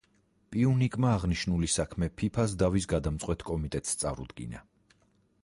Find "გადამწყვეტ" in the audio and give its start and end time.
2.95-3.47